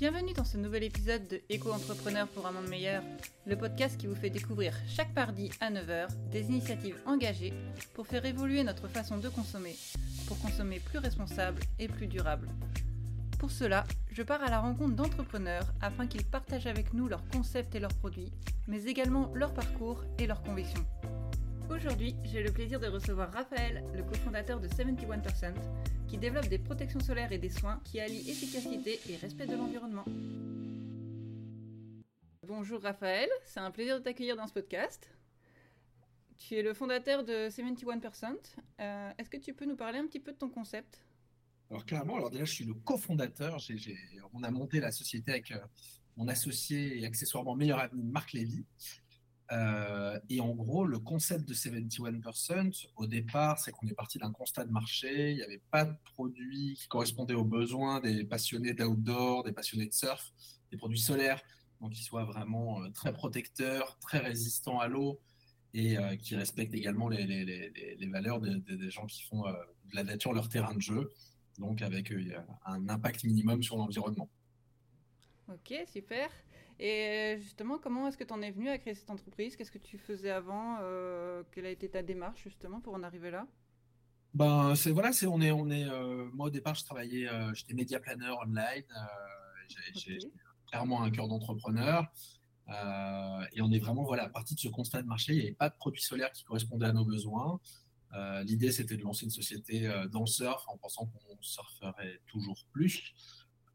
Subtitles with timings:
[0.00, 3.02] Bienvenue dans ce nouvel épisode de Éco-entrepreneur pour un monde meilleur,
[3.44, 7.52] le podcast qui vous fait découvrir chaque mardi à 9h des initiatives engagées
[7.92, 9.76] pour faire évoluer notre façon de consommer,
[10.26, 12.48] pour consommer plus responsable et plus durable.
[13.38, 17.74] Pour cela, je pars à la rencontre d'entrepreneurs afin qu'ils partagent avec nous leurs concepts
[17.74, 18.32] et leurs produits,
[18.68, 20.86] mais également leur parcours et leurs convictions.
[21.70, 25.54] Aujourd'hui, j'ai le plaisir de recevoir Raphaël, le cofondateur de 71%,
[26.08, 30.04] qui développe des protections solaires et des soins qui allient efficacité et respect de l'environnement.
[32.44, 35.08] Bonjour Raphaël, c'est un plaisir de t'accueillir dans ce podcast.
[36.36, 38.36] Tu es le fondateur de 71%.
[38.80, 41.00] Euh, Est-ce que tu peux nous parler un petit peu de ton concept?
[41.70, 43.58] Alors clairement, alors déjà je suis le cofondateur.
[44.32, 45.58] On a monté la société avec euh,
[46.16, 48.64] mon associé et accessoirement meilleur ami Marc Lévy.
[49.52, 54.30] Euh, et en gros, le concept de 71%, au départ, c'est qu'on est parti d'un
[54.32, 55.32] constat de marché.
[55.32, 59.86] Il n'y avait pas de produits qui correspondaient aux besoins des passionnés d'outdoor, des passionnés
[59.86, 60.32] de surf,
[60.70, 61.42] des produits solaires,
[61.80, 65.20] donc qui soient vraiment euh, très protecteurs, très résistants à l'eau
[65.74, 70.04] et euh, qui respectent également les, valeurs de- de- des gens qui font de la
[70.04, 71.10] nature leur terrain de jeu,
[71.58, 72.12] donc avec
[72.66, 74.28] un impact minimum sur l'environnement.
[75.48, 76.30] Ok, super.
[76.82, 79.54] Et justement, comment est-ce que tu en es venu à créer cette entreprise?
[79.54, 80.78] Qu'est-ce que tu faisais avant?
[80.80, 83.46] Euh, Quelle a été ta démarche justement pour en arriver là?
[84.32, 87.52] Ben, c'est voilà, c'est on est on est euh, moi au départ je travaillais euh,
[87.52, 90.18] j'étais média planner online, euh, j'ai
[90.68, 92.06] clairement un cœur d'entrepreneur
[92.68, 95.52] euh, et on est vraiment voilà parti de ce constat de marché, il n'y avait
[95.52, 97.60] pas de produits solaires qui correspondaient à nos besoins.
[98.14, 102.20] Euh, L'idée c'était de lancer une société euh, dans le surf en pensant qu'on surferait
[102.28, 103.12] toujours plus,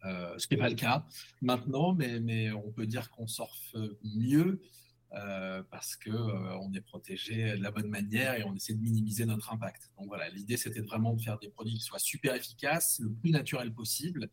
[0.06, 1.06] euh, ce qui n'est pas le cas
[1.42, 4.62] maintenant, mais on peut dire qu'on surfe mieux.
[5.14, 9.26] euh, parce que euh, est protégé de la bonne manière et on essaie de minimiser
[9.26, 9.90] notre impact.
[9.98, 13.32] Donc voilà, l'idée c'était vraiment de faire des produits qui soient super efficaces, le plus
[13.32, 14.30] naturel possible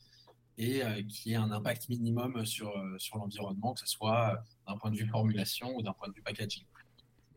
[0.59, 4.91] et euh, qui aient un impact minimum sur, sur l'environnement, que ce soit d'un point
[4.91, 6.65] de vue formulation ou d'un point de vue packaging.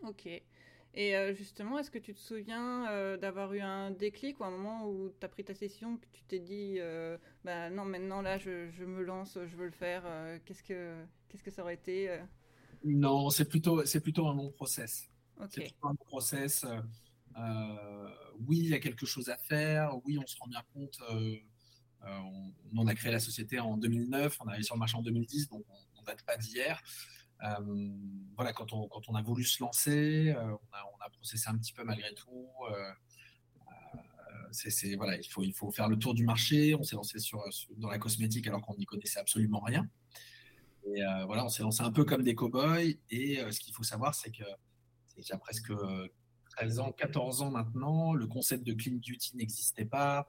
[0.01, 0.27] Ok.
[0.97, 4.49] Et euh, justement, est-ce que tu te souviens euh, d'avoir eu un déclic ou un
[4.49, 8.21] moment où tu as pris ta session, que tu t'es dit, euh, bah non, maintenant
[8.21, 10.03] là, je, je me lance, je veux le faire.
[10.45, 10.95] qu'est-ce que
[11.27, 12.17] qu'est-ce que ça aurait été
[12.85, 15.09] Non, c'est plutôt, c'est plutôt un long process.
[15.49, 15.63] C'est Ok.
[15.63, 16.65] plutôt un long process.
[18.39, 19.91] oui, il y a quelque chose à faire.
[20.05, 20.97] Oui, on se rend bien compte.
[22.07, 25.01] on, on a créé la société en 2009, on est arrivé sur le marché en
[25.01, 25.65] 2010, donc
[25.97, 26.81] on ne date pas d'hier.
[27.43, 27.89] Euh,
[28.35, 31.83] voilà, quand on, a voulu se lancer, euh, on, a, on processé un petit peu
[31.83, 32.49] malgré tout.
[32.71, 32.91] euh,
[34.51, 36.75] c'est- voilà, il faut, il faire le tour du marché.
[36.75, 37.19] On s'est lancé
[37.77, 39.87] dans la cosmétique alors qu'on n'y connaissait absolument rien.
[40.85, 42.93] Et voilà, on s'est lancé un peu comme des cow-boys.
[43.09, 44.43] Et ce qu'il faut savoir, c'est que
[45.15, 46.07] qu'il y presque euh,
[46.51, 50.27] 13 ans, 14 ans maintenant, le concept de clean beauty n'existait pas.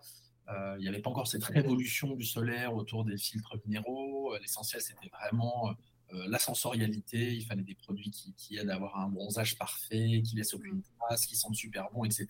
[0.49, 4.37] Il n'y avait pas encore cette révolution du solaire autour des filtres minéraux.
[4.41, 5.75] L'essentiel, c'était vraiment
[6.13, 7.35] la sensorialité.
[7.35, 10.83] Il fallait des produits qui, qui aident à avoir un bronzage parfait, qui laissent aucune
[11.01, 12.27] trace, qui sentent super bon, etc.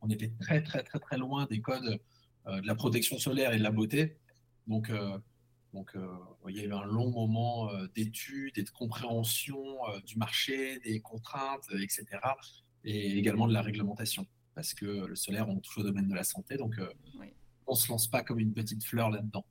[0.00, 2.00] On était très, très, très, très loin des codes
[2.46, 4.16] euh, de la protection solaire et de la beauté.
[4.66, 5.18] Donc, euh,
[5.74, 6.06] donc euh,
[6.48, 9.58] il y a eu un long moment euh, d'études et de compréhension
[9.88, 12.06] euh, du marché, des contraintes, euh, etc.
[12.84, 14.26] Et également de la réglementation.
[14.54, 16.56] Parce que le solaire, on touche au domaine de la santé.
[16.56, 17.26] Donc, euh, Oui.
[17.66, 19.44] on ne se lance pas comme une petite fleur là-dedans.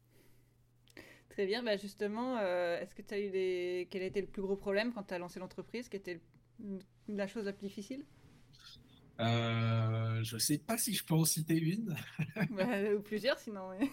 [1.38, 1.62] Très bien.
[1.62, 3.88] Bah justement, euh, est-ce que tu as eu des...
[3.92, 6.20] Quel a été le plus gros problème quand tu as lancé l'entreprise Quelle était
[6.60, 8.04] le- la chose la plus difficile?
[9.20, 11.96] Euh, je ne sais pas si je peux en citer une.
[12.50, 12.66] Bah,
[12.96, 13.70] Ou plusieurs sinon.
[13.70, 13.88] ouais.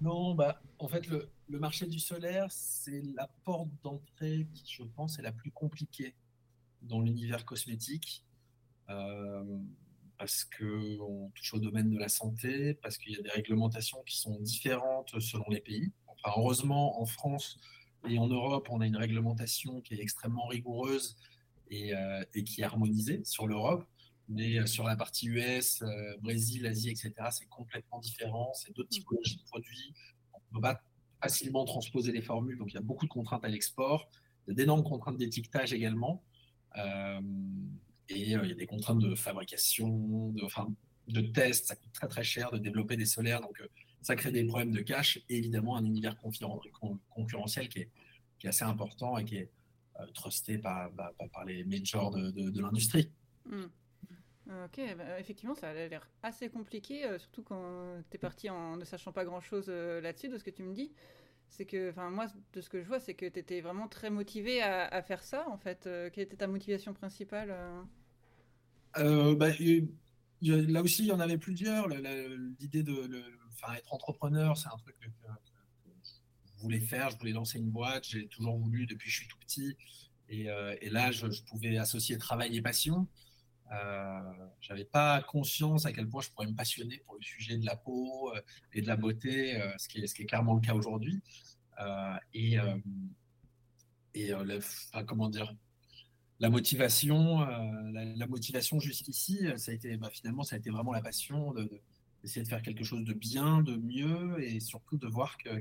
[0.00, 4.84] Non, bah, en fait, le, le marché du solaire, c'est la porte d'entrée qui, je
[4.84, 6.14] pense, est la plus compliquée
[6.82, 8.24] dans l'univers cosmétique.
[8.88, 9.58] Euh,
[10.16, 14.16] parce qu'on touche au domaine de la santé, parce qu'il y a des réglementations qui
[14.16, 15.92] sont différentes selon les pays.
[16.22, 17.58] Enfin, heureusement, en France
[18.08, 21.16] et en Europe, on a une réglementation qui est extrêmement rigoureuse
[21.70, 23.86] et, euh, et qui est harmonisée sur l'Europe.
[24.28, 28.52] Mais euh, sur la partie US, euh, Brésil, Asie, etc., c'est complètement différent.
[28.54, 29.94] C'est d'autres typologies de produits.
[30.34, 30.82] On ne peut pas
[31.22, 34.08] facilement transposer les formules, donc il y a beaucoup de contraintes à l'export.
[34.46, 36.22] Il y a d'énormes contraintes d'étiquetage également.
[36.76, 37.20] Euh,
[38.08, 40.68] et euh, il y a des contraintes de fabrication, de, enfin,
[41.08, 41.66] de tests.
[41.66, 43.40] Ça coûte très très cher de développer des solaires.
[43.40, 43.62] Donc
[44.02, 47.90] ça crée des problèmes de cash et évidemment un univers concurren- con- concurrentiel qui est,
[48.38, 49.50] qui est assez important et qui est
[50.00, 53.10] euh, trusté par, par, par les majors de, de, de l'industrie.
[53.44, 53.66] Hmm.
[54.64, 58.76] Ok, bah, effectivement, ça a l'air assez compliqué, euh, surtout quand tu es parti en
[58.76, 60.90] ne sachant pas grand-chose euh, là-dessus, de ce que tu me dis.
[61.50, 64.08] C'est que, enfin, moi, de ce que je vois, c'est que tu étais vraiment très
[64.10, 65.88] motivé à, à faire ça, en fait.
[66.12, 67.54] Quelle était ta motivation principale
[68.94, 69.48] bah,
[70.42, 71.88] là aussi, il y en avait plusieurs.
[71.88, 73.22] L'idée de le-
[73.60, 75.08] enfin, être entrepreneur, c'est un truc que,
[76.56, 79.28] je voulais faire, je voulais lancer une boîte, j'ai toujours voulu depuis que je suis
[79.28, 79.76] tout petit.
[80.28, 80.44] Et,
[80.90, 83.06] là, je, pouvais associer travail et passion.
[83.72, 87.64] Euh, j'avais pas conscience à quel point je pourrais me passionner pour le sujet de
[87.64, 88.32] la peau
[88.72, 91.22] et de la beauté, ce, qui est, ce qui est clairement le cas aujourd'hui.
[92.34, 92.58] et
[95.06, 95.54] comment dire
[96.40, 97.40] la motivation,
[97.92, 101.52] la, motivation jusqu'ici, ça a été bah, finalement ça a été vraiment la passion
[102.28, 105.60] d'essayer de, faire quelque chose de bien, de mieux, et surtout de voir qu'il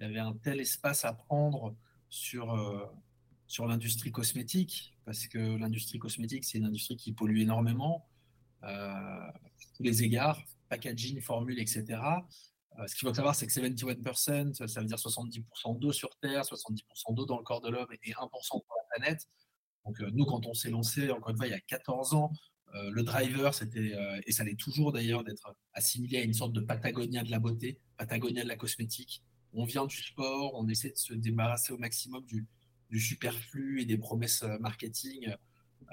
[0.00, 1.76] y avait un tel espace à prendre
[2.08, 2.54] sur
[3.46, 8.08] sur l'industrie cosmétique, parce que l'industrie cosmétique, c'est une industrie qui pollue énormément,
[8.64, 9.30] euh,
[9.80, 11.84] les égards, packaging, formule, etc.
[12.78, 16.42] Euh, ce qu'il faut savoir, c'est que 71%, ça veut dire 70% d'eau sur Terre,
[16.42, 19.28] 70% d'eau dans le corps de l'homme et 1% pour la planète.
[19.84, 22.32] Donc euh, nous, quand on s'est lancé, encore une fois, il y a 14 ans,
[22.74, 23.92] euh, le driver, c'était,
[24.26, 27.78] et ça l'est toujours d'ailleurs, d'être assimilé à une sorte de Patagonia de la beauté,
[27.96, 29.22] Patagonia de la cosmétique.
[29.56, 32.46] On vient du sport, on essaie de se débarrasser au maximum du,
[32.98, 35.34] superflu et des promesses euh, marketing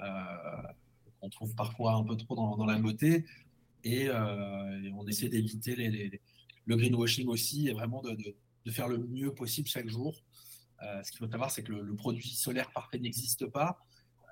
[0.00, 0.62] euh,
[1.20, 3.24] qu'on trouve parfois un peu trop dans, la beauté.
[3.86, 5.74] Euh, et, on essaie d'éviter
[6.66, 8.36] le greenwashing aussi et vraiment de,
[8.70, 10.22] faire le mieux possible chaque jour.
[10.80, 13.78] ce qu'il faut savoir, c'est que le, produit solaire parfait n'existe pas.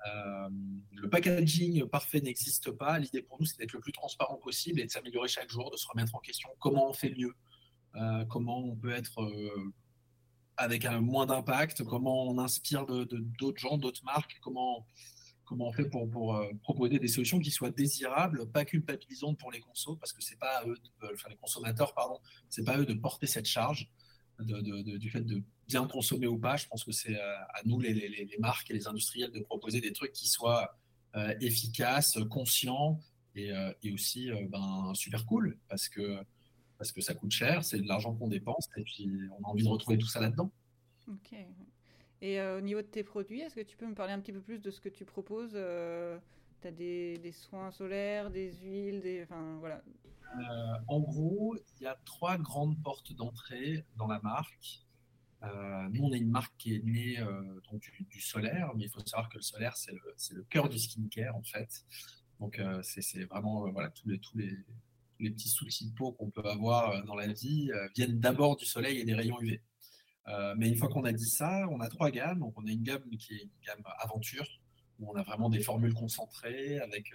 [0.05, 2.97] Le packaging parfait n'existe pas.
[2.99, 5.77] L'idée pour nous, c'est d'être le plus transparent possible et de s'améliorer chaque jour, de
[5.77, 7.35] se remettre en question comment on fait mieux,
[8.29, 9.31] comment on peut être
[10.57, 14.85] avec un moins d'impact, comment on inspire d'autres gens, d'autres marques, comment,
[15.45, 19.59] comment on fait pour, euh, proposer des solutions qui soient désirables, pas culpabilisantes pour les
[19.59, 22.19] consos, parce que c'est pas eux, euh, enfin les consommateurs, pardon,
[22.49, 23.89] c'est pas eux de porter cette charge
[24.41, 26.57] du fait de bien consommer ou pas.
[26.57, 29.93] Je pense que c'est euh, à, nous, les, marques et les industriels, de proposer des
[29.93, 30.77] trucs qui soient
[31.41, 33.01] efficaces, conscients
[33.35, 33.51] et,
[33.83, 36.23] et aussi ben, super cool, parce que
[36.77, 39.07] parce que ça coûte cher, c'est de l'argent qu'on dépense, et puis
[39.37, 40.49] on a envie de retrouver tout ça là-dedans.
[41.07, 41.35] Ok.
[42.21, 44.31] Et euh, au niveau de tes produits, est-ce que tu peux me parler un petit
[44.31, 46.17] peu plus de ce que tu proposes euh,
[46.61, 49.21] Tu as des, soins solaires, des huiles.
[49.23, 49.81] Enfin, voilà.
[50.39, 54.85] Euh, en gros, il y a trois grandes portes d'entrée dans la marque.
[55.89, 57.17] nous, on est une marque qui est née
[57.71, 61.35] donc, du, solaire, mais il faut savoir que le solaire, c'est le, cœur du skincare,
[61.35, 61.85] en fait.
[62.39, 64.19] Donc, c'est vraiment voilà, tous les,
[65.29, 68.65] petits soucis de peau qu'on peut avoir euh, dans la vie euh, viennent d'abord du
[68.65, 69.61] soleil et des rayons UV.
[70.27, 72.39] Euh, mais une fois qu'on a dit ça, on a trois gammes.
[72.39, 74.47] Donc, on a une gamme qui est une gamme aventure,
[75.01, 77.11] où on a vraiment des formules concentrées avec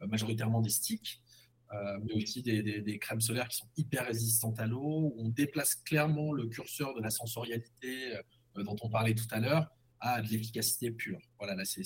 [0.00, 1.22] majoritairement des sticks,
[1.72, 6.32] mais aussi des, crèmes solaires qui sont hyper résistantes à l'eau, où on déplace clairement
[6.32, 8.14] le curseur de la sensorialité
[8.56, 9.68] dont on parlait tout à l'heure
[10.00, 11.20] à de l'efficacité pure.
[11.38, 11.82] Voilà, là, c'est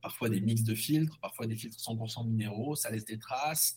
[0.00, 3.76] parfois des mix de filtres, parfois des filtres 100% minéraux, ça laisse des traces,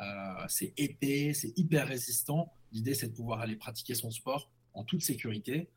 [0.00, 2.52] euh, c'est épais, c'est hyper résistant.
[2.72, 5.68] L'idée, c'est de pouvoir aller pratiquer son sport en toute sécurité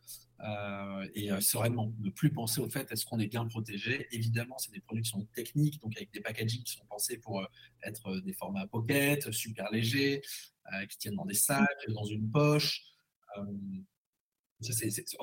[0.43, 1.93] euh, et euh, sereinement.
[1.99, 4.07] Ne plus penser au fait est-ce qu'on est bien protégé?
[4.11, 7.47] Évidemment, c'est des produits qui sont techniques, donc avec des packaging qui sont pensés pour
[7.83, 10.21] être des formats pocket, super légers,
[10.89, 12.83] qui tiennent dans des sacs, dans une poche.
[13.37, 13.45] en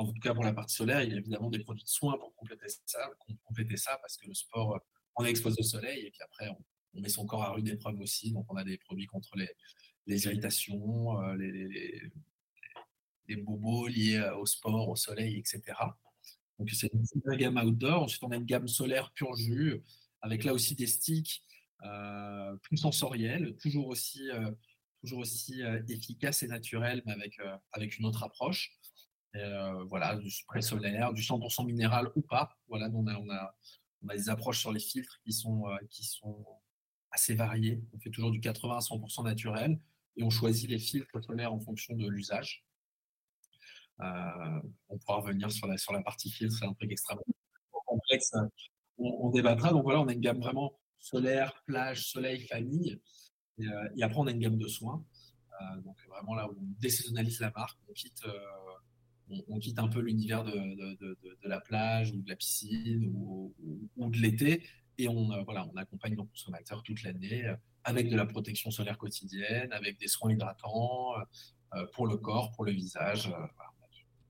[0.06, 2.34] tout cas, pour la partie solaire, il y a évidemment des produits de soins pour
[2.34, 3.10] compléter ça,
[3.44, 4.80] compléter ça parce que le sport,
[5.16, 8.00] on est exposé au soleil et puis après, on, met son corps à rude épreuve
[8.00, 8.32] aussi.
[8.32, 9.36] Donc, on a des produits contre
[10.06, 12.10] les, irritations, euh, les,
[13.30, 15.62] les, bobos liés euh, au sport, au soleil, etc.
[16.58, 18.02] Donc, c'est une gamme outdoor.
[18.02, 19.82] Ensuite, on a une gamme solaire pur jus,
[20.20, 21.42] avec là aussi des sticks
[21.84, 24.28] euh, plus sensoriels, toujours aussi,
[25.00, 27.38] toujours aussi efficaces et naturels, mais avec,
[27.72, 28.78] avec une autre approche.
[29.88, 32.54] voilà, du spray solaire, du 100% minéral ou pas.
[32.68, 33.54] Voilà, on a, on a,
[34.02, 36.44] on a des approches sur les filtres qui sont, qui sont
[37.10, 37.82] assez varié.
[37.92, 39.78] On fait toujours du 80 à 100% naturel
[40.16, 42.64] et on choisit les filtres solaires en fonction de l'usage.
[44.02, 47.22] Euh, on pourra revenir sur la, partie filtre, c'est un truc extrêmement
[47.86, 48.32] complexe.
[48.98, 49.70] On, débattra.
[49.70, 53.00] Donc voilà, on a une gamme vraiment solaire, plage, soleil, famille.
[53.58, 55.04] Et, euh, après, on a une gamme de soins.
[55.60, 58.24] Euh, donc vraiment là où on désaisonnalise la marque, on quitte,
[59.48, 63.54] on, quitte un peu l'univers de, la plage ou de la piscine ou
[63.98, 64.66] de l'été
[64.96, 67.54] et on, voilà, on accompagne nos consommateurs toute l'année
[67.84, 71.14] avec de la protection solaire quotidienne, avec des soins hydratants
[71.92, 73.30] pour le corps, pour le visage.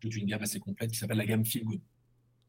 [0.00, 1.80] Toute une gamme assez complète qui s'appelle la gamme Feel Good.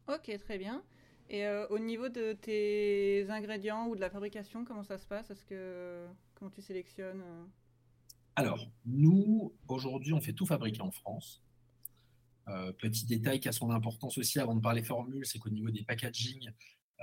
[0.08, 0.84] Ok, très bien.
[1.30, 5.30] Et au niveau de tes ingrédients ou de la fabrication, comment ça se passe?
[5.30, 6.06] Est-ce que
[6.36, 7.24] comment tu sélectionnes
[8.36, 11.42] Alors, nous aujourd'hui, on fait tout fabriquer en France.
[12.80, 15.84] petit détail qui a son importance aussi avant de parler formule, c'est qu'au niveau des
[15.84, 16.52] packaging,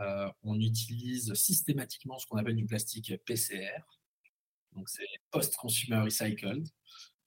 [0.01, 3.81] euh, on utilise systématiquement ce qu'on appelle du plastique PCR.
[4.73, 6.69] Donc, c'est post-consumer recycled.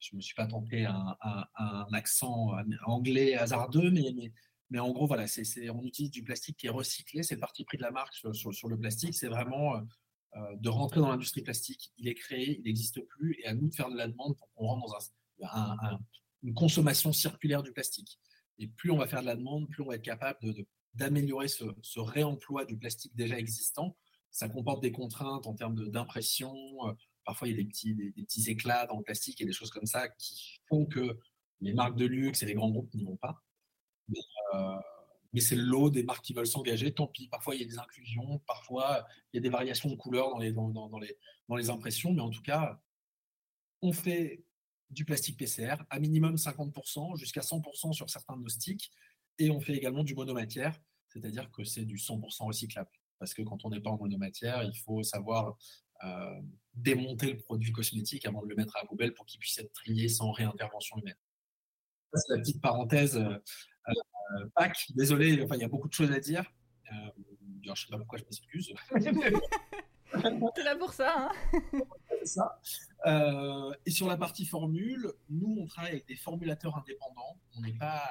[0.01, 2.51] Je me suis pas tenté un, un, accent
[2.85, 5.25] anglais hasardeux, mais, en gros, voilà,
[5.73, 7.23] on utilise du plastique qui est recyclé.
[7.23, 9.13] C'est le parti pris de la marque sur, le plastique.
[9.13, 11.91] C'est vraiment euh, de rentrer dans l'industrie plastique.
[11.97, 14.49] Il est créé, il n'existe plus, et à nous de faire de la demande pour
[14.53, 15.99] qu'on rentre dans un,
[16.43, 18.19] une consommation circulaire du plastique.
[18.59, 20.39] Et plus on va faire de la demande, plus on va être capable
[20.93, 23.97] d'améliorer ce, réemploi du plastique déjà existant.
[24.29, 26.55] Ça comporte des contraintes en termes d'impression,
[27.25, 29.69] Parfois, il y a des petits, des, petits éclats dans le plastique et des choses
[29.69, 31.19] comme ça qui font que
[31.59, 33.41] les marques de luxe et les grands groupes n'y vont pas.
[34.07, 34.19] Mais,
[34.55, 34.77] euh,
[35.39, 37.27] c'est le lot des marques qui veulent s'engager, tant pis.
[37.27, 40.39] Parfois, il y a des inclusions, parfois, il y a des variations de couleurs dans
[40.39, 42.81] les, dans, dans, les, dans les impressions, mais en tout cas,
[43.81, 44.43] on fait
[44.89, 48.91] du plastique PCR, à minimum 50%, jusqu'à 100% sur certains de nos sticks,
[49.39, 52.91] et on fait également du monomatière, c'est-à-dire que c'est du 100% recyclable.
[53.17, 55.57] Parce que quand on n'est pas en monomatière, il faut savoir
[56.73, 59.73] démonter le produit cosmétique avant de le mettre à la poubelle pour qu'il puisse être
[59.73, 61.15] trié sans réintervention humaine.
[62.13, 63.17] C'est la petite parenthèse.
[63.17, 63.37] Euh,
[63.87, 66.43] euh, Pâques, désolé, enfin, il y a beaucoup de choses à dire.
[66.91, 68.73] je ne sais pas pourquoi je m'excuse.
[70.55, 71.13] C'est là pour ça.
[71.17, 71.31] Hein?
[72.25, 72.59] Ça.
[73.85, 77.39] et sur la partie formule, nous, on travaille avec des formulateurs indépendants.
[77.55, 78.03] On n'est pas,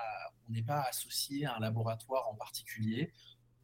[0.49, 3.13] on n'est pas associé à un laboratoire en particulier.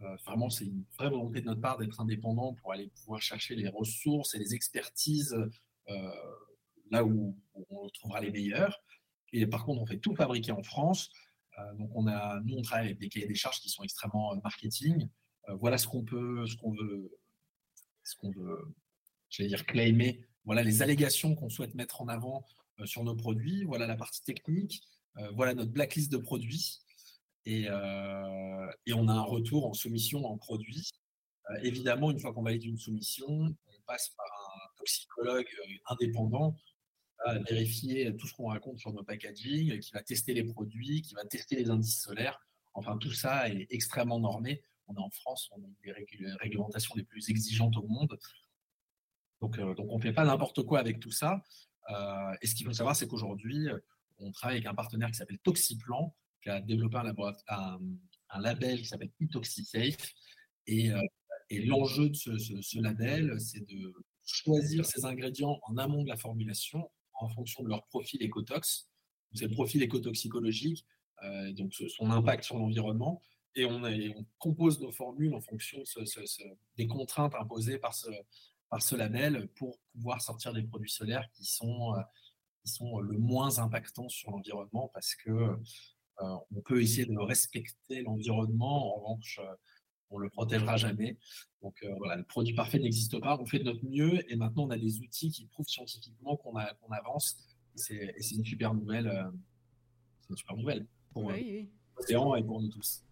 [0.03, 3.55] Euh, vraiment, c'est une vraie volonté de notre part d'être indépendant pour aller pouvoir chercher
[3.55, 5.35] les ressources et les expertises
[5.89, 6.11] euh,
[6.91, 7.37] là où,
[7.71, 8.79] on trouvera les meilleurs.
[9.33, 11.11] Et par contre, on fait tout fabriquer en France.
[11.59, 14.35] Euh, donc, on a, nous, on travaille avec des cahiers des charges qui sont extrêmement
[14.43, 15.09] marketing.
[15.61, 17.11] voilà ce qu'on peut, ce qu'on veut,
[18.03, 18.75] ce qu'on veut,
[19.31, 20.27] j'allais dire claimer.
[20.45, 22.45] Voilà les allégations qu'on souhaite mettre en avant
[22.85, 23.65] sur nos produits.
[23.65, 24.83] Voilà la partie technique.
[25.35, 26.81] voilà notre blacklist de produits.
[27.49, 30.91] Euh, et, on a un retour en soumission en produit.
[31.51, 36.57] Euh, évidemment, une fois qu'on valide une soumission, on passe par un toxicologue euh, indépendant
[37.25, 41.15] à vérifier tout ce qu'on raconte sur nos packaging, qui va tester les produits, qui
[41.15, 42.39] va tester les indices solaires.
[42.75, 44.63] Enfin, tout ça est extrêmement normé.
[44.89, 45.93] On est en France, on a des
[46.41, 48.19] réglementations les plus exigeantes au monde.
[49.41, 51.43] Donc, donc on ne fait pas n'importe quoi avec tout ça.
[52.43, 53.69] et ce qu'il faut savoir, c'est qu'aujourd'hui,
[54.19, 56.15] on travaille avec un partenaire qui s'appelle Toxiplan,
[56.49, 56.99] a développé
[57.49, 57.79] un,
[58.41, 60.13] label qui s'appelle EtoxySafe.
[60.67, 61.01] Et, euh,
[61.51, 66.91] et l'enjeu de ce, label, c'est de choisir ces ingrédients en amont de la formulation
[67.15, 68.91] en fonction de leur profil écotox.
[69.35, 70.85] C'est le profil écotoxicologique,
[71.23, 73.23] euh, donc son impact sur l'environnement.
[73.55, 73.81] Et on,
[74.39, 75.83] compose nos formules en fonction
[76.77, 82.03] des contraintes imposées par ce, label pour pouvoir sortir des produits solaires qui sont, euh,
[82.63, 85.59] qui sont le moins impactants sur l'environnement parce que
[86.19, 89.55] on peut essayer de respecter l'environnement, en revanche, euh,
[90.11, 91.19] on ne le protégera jamais.
[91.63, 93.39] Donc euh, voilà, le produit parfait n'existe pas.
[93.41, 96.57] On fait de notre mieux et maintenant on a des outils qui prouvent scientifiquement qu'on
[96.57, 97.37] avance.
[97.75, 99.13] C'est une super nouvelle.
[100.21, 101.69] c'est une super nouvelle pour oui,
[102.09, 103.03] et pour nous tous.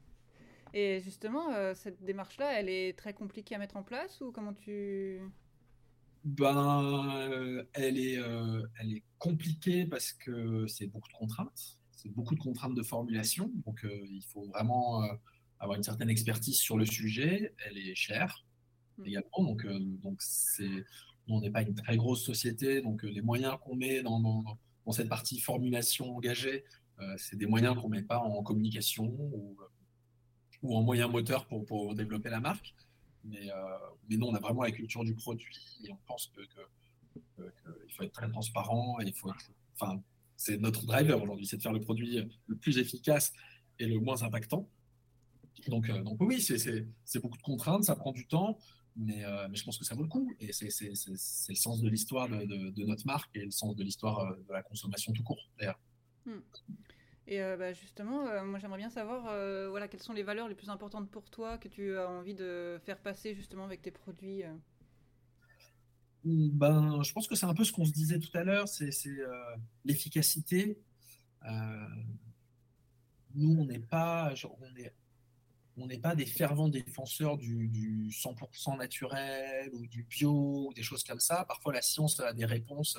[0.73, 5.21] Et justement, cette démarche-là, elle est très compliquée à mettre en place ou comment tu
[6.25, 8.19] ben, elle est,
[8.81, 13.51] elle est compliquée parce que c'est beaucoup de contraintes beaucoup de contraintes de formulation.
[13.67, 15.09] Donc, euh, il faut vraiment euh,
[15.59, 17.55] avoir une certaine expertise sur le sujet.
[17.67, 18.45] Elle est chère
[18.99, 19.07] mm.
[19.07, 19.43] également.
[19.43, 20.85] Donc, euh, donc c'est,
[21.29, 22.83] on n'est pas une très grosse société.
[22.83, 26.65] Donc, les moyens qu'on met dans, dans, cette partie formulation engagée,
[27.17, 29.57] c'est des moyens qu'on met pas en communication ou,
[30.63, 32.75] ou en moyens moteurs pour, pour, développer la marque.
[33.25, 33.49] Mais,
[34.09, 36.43] mais non, on a vraiment la culture du produit et on pense que,
[37.39, 39.33] il faut être très transparent et il faut
[39.75, 40.03] enfin,
[40.37, 43.33] c'est notre driver aujourd'hui, c'est de faire le produit le plus efficace
[43.79, 44.69] et le moins impactant.
[45.69, 48.59] Donc, euh, donc oui, c'est beaucoup de contraintes, ça prend du temps,
[48.97, 50.33] mais, euh, mais je pense que ça vaut le coup.
[50.41, 54.37] Et c'est le sens de l'histoire de, notre marque et le sens de l'histoire euh,
[54.49, 55.81] de la consommation tout court, d'ailleurs.
[56.27, 56.41] Hmm.
[57.27, 59.23] Et bah, justement, moi j'aimerais bien savoir
[59.71, 62.79] voilà, quelles sont les valeurs les plus importantes pour toi que tu as envie de
[62.85, 64.43] faire passer justement avec tes produits
[66.25, 68.91] ben, je pense que c'est un peu ce qu'on se disait tout à l'heure, c'est
[69.07, 70.79] euh, l'efficacité.
[71.47, 71.87] Euh,
[73.35, 74.33] nous, on n'est pas,
[75.77, 81.21] on pas des fervents défenseurs du, 100% naturel ou du bio ou des choses comme
[81.21, 81.45] ça.
[81.45, 82.99] Parfois, la science a des réponses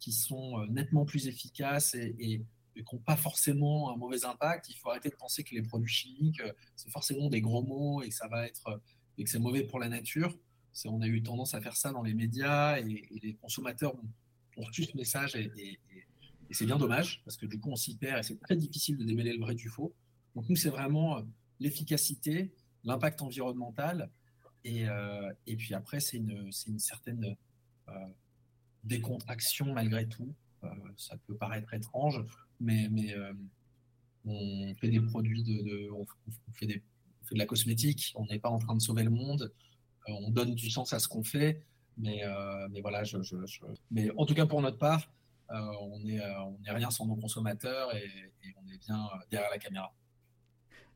[0.00, 2.44] qui sont euh, nettement plus efficaces et, et,
[2.74, 4.68] qui n'ont pas forcément un mauvais impact.
[4.70, 6.42] Il faut arrêter de penser que les produits chimiques,
[6.74, 8.82] c'est forcément des gros mots et que ça va être
[9.18, 10.36] et que c'est mauvais pour la nature
[10.84, 14.84] on a eu tendance à faire ça dans les médias et, les consommateurs ont, reçu
[14.84, 15.78] ce message et,
[16.50, 19.04] c'est bien dommage parce que du coup on s'y perd et c'est très difficile de
[19.04, 19.92] démêler le vrai du faux.
[20.34, 21.22] Donc nous c'est vraiment euh,
[21.58, 22.54] l'efficacité,
[22.84, 24.10] l'impact environnemental
[24.64, 27.36] et, euh, puis après c'est une, certaine
[27.88, 27.92] euh,
[28.84, 30.34] décontraction malgré tout
[30.96, 32.24] ça peut paraître étrange,
[32.58, 33.14] mais, mais
[34.24, 36.06] on fait des produits de, on,
[36.54, 36.82] fait des,
[37.22, 39.52] fait de la cosmétique, on n'est pas en train de sauver le monde,
[40.08, 41.62] on donne du sens à ce qu'on fait,
[41.96, 42.22] mais,
[42.70, 43.16] mais voilà, je,
[43.90, 45.10] mais en tout cas pour notre part,
[45.50, 48.04] on n'est on est rien sans nos consommateurs et,
[48.44, 49.94] et on est bien derrière la caméra.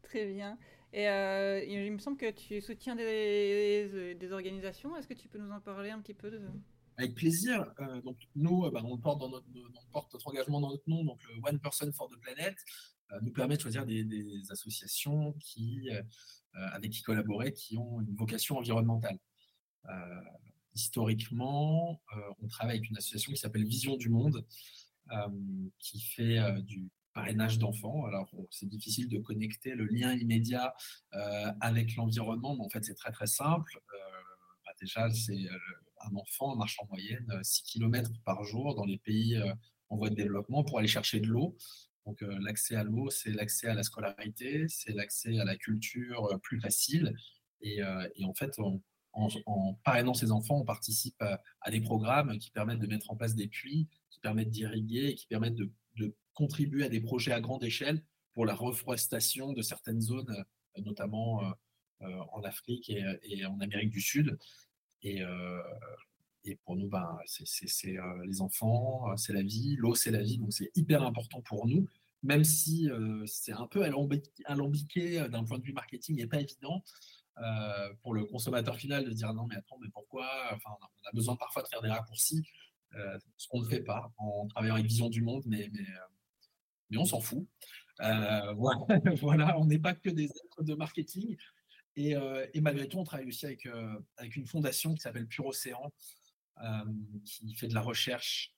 [0.03, 0.59] Très bien.
[0.93, 4.97] Et euh, il me semble que tu soutiens des, des organisations.
[4.97, 6.41] Est-ce que tu peux nous en parler un petit peu de...
[6.97, 7.73] Avec plaisir.
[7.81, 10.89] Euh, donc, nous, euh, bah, on, porte dans notre, on porte notre engagement dans notre
[10.89, 12.57] nom, donc le One Person for the Planet,
[13.23, 14.05] nous permet de choisir des,
[14.51, 15.89] associations qui,
[16.55, 19.19] avec qui collaborer, qui ont une vocation environnementale.
[20.75, 22.01] historiquement,
[22.43, 24.45] on travaille avec une association qui s'appelle Vision du Monde,
[25.79, 28.07] qui fait du parrainage d'enfants.
[28.07, 30.75] Alors, c'est difficile de connecter le lien immédiat
[31.15, 33.79] euh, avec l'environnement, mais en fait, c'est très très simple.
[33.79, 33.99] Euh,
[34.65, 35.59] bah, déjà, c'est euh,
[36.03, 39.39] un enfant marche en moyenne 6 km par jour dans les pays
[39.89, 41.57] en voie de développement pour aller chercher de l'eau.
[42.07, 46.61] Donc, l'accès à l'eau, c'est l'accès à la scolarité, c'est l'accès à la culture plus
[46.61, 47.15] facile.
[47.61, 48.59] Et, en fait,
[49.13, 53.35] en, parrainant ces enfants, on participe à, des programmes qui permettent de mettre en place
[53.35, 55.71] des puits, qui permettent d'irriguer et qui permettent de
[56.35, 58.03] contribuer à des projets à grande échelle
[58.33, 60.31] pour la reforestation de certaines zones,
[60.79, 61.51] euh, notamment euh,
[62.03, 64.39] euh, en Afrique et, en Amérique du Sud.
[65.03, 65.23] Et,
[66.45, 70.53] et pour nous, ben, c'est les enfants, c'est la vie, l'eau, c'est la vie, donc
[70.53, 71.87] c'est hyper important pour nous,
[72.23, 72.89] même si
[73.27, 76.83] c'est un peu alambiqué d'un point de vue marketing et pas évident.
[78.03, 81.37] pour le consommateur final de dire non mais attends mais pourquoi enfin on a besoin
[81.37, 82.45] parfois de faire des raccourcis
[82.97, 86.09] euh, ce qu'on ne fait pas en travaillant avec Vision du Monde, mais, mais, euh,
[86.91, 87.47] mais on s'en fout.
[88.01, 88.55] Euh,
[89.21, 91.37] voilà, on n'est pas que des êtres de marketing.
[91.97, 92.15] Et,
[92.55, 93.69] et, malgré tout, on travaille aussi avec,
[94.17, 95.93] avec une fondation qui s'appelle Pure Océan,
[97.25, 98.55] qui fait de la recherche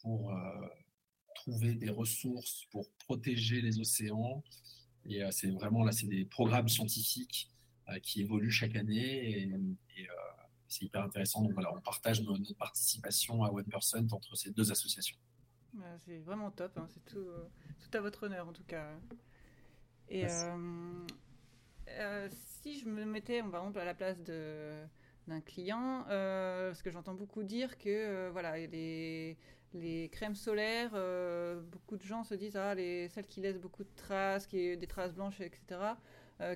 [0.00, 0.32] pour
[1.34, 4.42] trouver des ressources, pour protéger les océans.
[5.04, 7.50] Et c'est vraiment là, c'est des programmes scientifiques
[8.02, 9.30] qui évoluent chaque année.
[9.30, 9.50] Et,
[9.96, 10.08] et
[10.68, 11.42] c'est hyper intéressant.
[11.42, 15.16] Donc voilà, on partage notre participation à One Person entre ces deux associations.
[16.04, 16.86] c'est vraiment top, hein.
[16.92, 17.48] c'est tout, euh,
[17.80, 18.88] tout, à votre honneur en tout cas.
[20.08, 21.06] Et euh,
[21.88, 22.28] euh,
[22.62, 24.84] si je me mettais, par exemple, à la place de
[25.28, 29.36] d'un client, parce que j'entends beaucoup dire que voilà, les,
[29.74, 30.92] les crèmes solaires,
[31.70, 34.86] beaucoup de gens se disent ah les celles qui laissent beaucoup de traces, qui des
[34.86, 35.80] traces blanches, etc.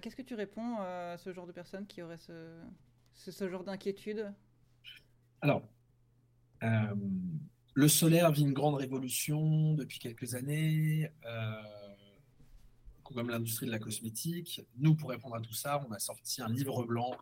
[0.01, 2.61] Qu'est-ce que tu réponds à ce genre de personnes qui auraient ce,
[3.15, 4.33] ce genre d'inquiétude?
[5.41, 5.63] Alors,
[6.63, 6.95] euh,
[7.75, 11.63] le solaire vit une grande révolution depuis quelques années, euh,
[13.15, 14.63] comme l'industrie de la cosmétique.
[14.79, 17.13] Nous, pour répondre à tout ça, on a sorti un livre blanc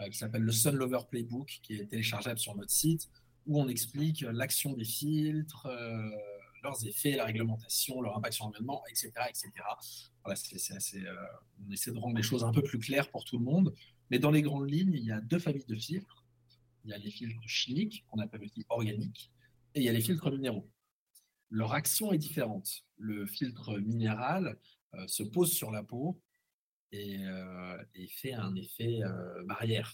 [0.00, 3.08] euh, qui s'appelle le Sun Lover Playbook, qui est téléchargeable sur notre site,
[3.46, 5.68] où on explique l'action des filtres,
[6.64, 9.12] leurs effets, la réglementation, leur impact sur l'environnement, etc.
[9.28, 9.52] etc.
[10.24, 10.40] Voilà,
[11.60, 13.74] on essaie de rendre les choses un peu plus claires pour tout le monde.
[14.10, 16.24] Mais dans les grandes lignes, il y a deux familles de filtres.
[16.84, 19.30] Il y a les filtres chimiques, qu'on appelle aussi organiques,
[19.74, 20.68] et il y a les filtres minéraux.
[21.50, 22.84] Leur action est différente.
[22.98, 24.54] Le filtre minéral euh,
[25.06, 26.20] se pose sur la peau
[26.92, 29.92] et, euh, fait un effet euh, barrière,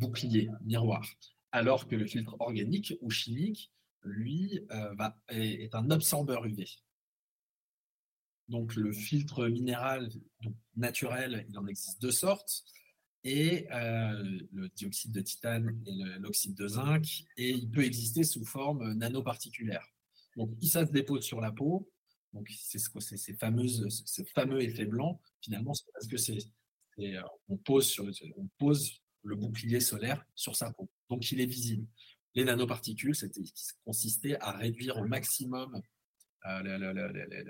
[0.00, 1.06] bouclier, miroir.
[1.52, 3.72] Alors que le filtre organique ou chimique,
[4.02, 4.60] lui,
[5.28, 6.64] est, un absorbeur UV.
[8.48, 10.10] Donc le filtre minéral
[10.76, 12.64] naturel, il en existe deux sortes,
[13.22, 18.44] et euh, le dioxyde de titane et l'oxyde de zinc, et il peut exister sous
[18.44, 19.86] forme nanoparticulaire.
[20.36, 21.90] Donc ça se dépose sur la peau,
[22.32, 25.20] donc c'est ce ces fameuses, fameux effet blanc.
[25.42, 26.38] Finalement, c'est parce que c'est,
[27.48, 31.86] on pose sur on pose le bouclier solaire sur sa peau, donc il est visible.
[32.34, 33.42] Les nanoparticules, c'était
[33.84, 35.80] consistait à réduire au maximum
[36.46, 37.42] euh,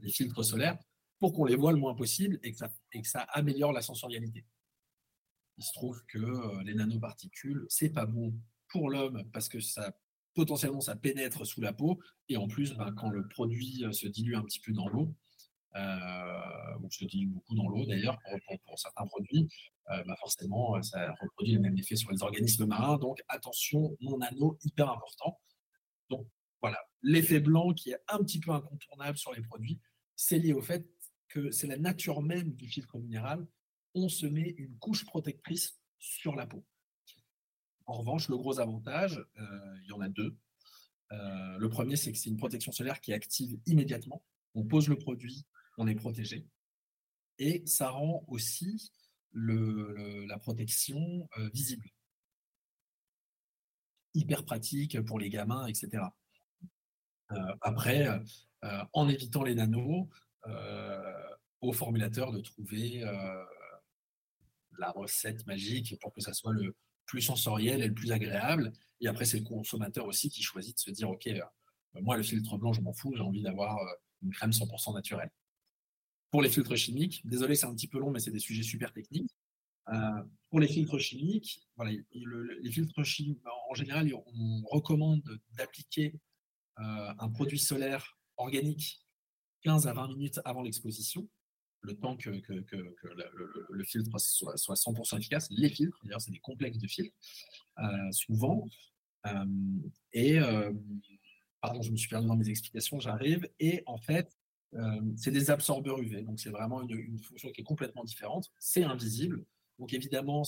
[0.00, 0.78] les filtres solaires
[1.18, 3.82] pour qu'on les voit le moins possible et que ça, et que ça améliore la
[3.82, 4.44] sensorialité.
[5.56, 8.32] Il se trouve que euh, les nanoparticules, c'est pas bon
[8.68, 9.92] pour l'homme parce que ça
[10.34, 14.06] potentiellement ça pénètre sous la peau et en plus ben, quand le produit euh, se
[14.06, 15.14] dilue un petit peu dans l'eau,
[15.76, 18.18] euh, se dilue beaucoup dans l'eau d'ailleurs
[18.64, 19.48] pour, certains produits,
[19.86, 22.98] ben, forcément ça reproduit le même effet sur les organismes marins.
[22.98, 25.38] Donc attention, mon anneau hyper important.
[26.08, 26.26] Donc
[26.60, 29.78] voilà, l'effet blanc qui est un petit peu incontournable sur les produits,
[30.16, 30.86] c'est lié au fait
[31.28, 33.46] que c'est la nature même du filtre minéral.
[33.94, 36.64] On se met une couche protectrice sur la peau.
[37.88, 40.36] En revanche, le gros avantage, euh, il y en a deux.
[41.10, 44.22] Euh, le premier, c'est que c'est une protection solaire qui est active immédiatement.
[44.54, 45.46] On pose le produit,
[45.78, 46.46] on est protégé.
[47.38, 48.92] Et ça rend aussi
[49.32, 51.88] la protection euh, visible
[54.14, 56.02] hyper pratique pour les gamins, etc.
[57.60, 58.08] après,
[58.92, 60.08] en évitant les nanos,
[61.60, 63.04] au formulateur de trouver
[64.78, 66.74] la recette magique pour que ça soit le
[67.08, 68.72] plus sensoriel et le plus agréable.
[69.00, 71.28] Et après, c'est le consommateur aussi qui choisit de se dire, OK,
[71.94, 73.76] moi, le filtre blanc, je m'en fous, j'ai envie d'avoir
[74.22, 75.30] une crème 100% naturelle.
[76.30, 78.92] Pour les filtres chimiques, désolé, c'est un petit peu long, mais c'est des sujets super
[78.92, 79.30] techniques.
[79.88, 83.40] Euh, pour les filtres chimiques, les filtres chimiques,
[83.70, 86.14] en général, on recommande d'appliquer
[86.78, 89.02] euh, un produit solaire organique
[89.62, 91.28] 15 à 20 minutes avant l'exposition,
[91.80, 95.48] le temps que, le, filtre soit, 100% efficace.
[95.50, 97.14] Les filtres, d'ailleurs, c'est des complexes de filtres,
[97.78, 98.66] euh, souvent.
[100.12, 100.38] et,
[101.60, 103.48] pardon, je me suis perdu dans mes explications, j'arrive.
[103.60, 104.36] Et en fait,
[105.16, 108.50] c'est des absorbeurs UV, donc c'est vraiment une, fonction qui est complètement différente.
[108.58, 109.44] C'est invisible,
[109.78, 110.42] donc évidemment,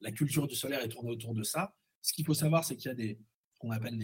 [0.00, 1.74] la culture du solaire est tournée autour de ça.
[2.02, 3.18] Ce qu'il faut savoir, c'est qu'il y a des
[3.58, 3.98] qu'on appelle